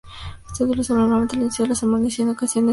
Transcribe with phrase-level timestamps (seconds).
[0.55, 2.69] Se lo utiliza normalmente al inicio de ceremonias y en ocasiones especiales.